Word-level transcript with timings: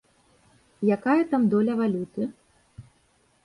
Якая 0.95 1.19
там 1.33 1.47
доля 1.53 1.73
валюты? 1.85 2.23